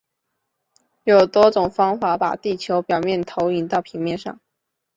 [1.03, 4.39] 有多种方法把地球表面投影到平面上。